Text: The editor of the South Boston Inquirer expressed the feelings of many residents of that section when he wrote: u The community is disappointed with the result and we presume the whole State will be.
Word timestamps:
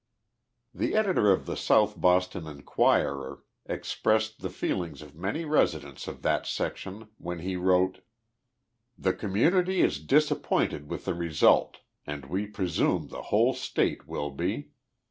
The 0.73 0.95
editor 0.95 1.31
of 1.31 1.45
the 1.45 1.55
South 1.55 1.95
Boston 2.01 2.47
Inquirer 2.47 3.43
expressed 3.67 4.39
the 4.41 4.49
feelings 4.49 5.03
of 5.03 5.13
many 5.13 5.45
residents 5.45 6.07
of 6.07 6.23
that 6.23 6.47
section 6.47 7.09
when 7.19 7.37
he 7.37 7.55
wrote: 7.55 7.97
u 7.97 8.01
The 8.97 9.13
community 9.13 9.81
is 9.83 10.03
disappointed 10.03 10.89
with 10.89 11.05
the 11.05 11.13
result 11.13 11.81
and 12.07 12.25
we 12.25 12.47
presume 12.47 13.09
the 13.09 13.21
whole 13.29 13.53
State 13.53 14.07
will 14.07 14.31
be. 14.31 14.71